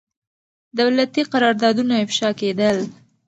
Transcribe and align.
دولتي 0.79 1.21
قراردادونه 1.31 1.95
افشا 2.03 2.29
کېدل. 2.39 2.77